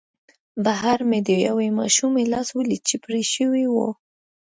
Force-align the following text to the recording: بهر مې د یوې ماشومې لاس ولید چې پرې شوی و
بهر 0.65 0.99
مې 1.09 1.19
د 1.27 1.29
یوې 1.47 1.67
ماشومې 1.79 2.23
لاس 2.33 2.47
ولید 2.53 2.81
چې 2.89 2.95
پرې 3.03 3.21
شوی 3.33 3.63
و 3.69 3.75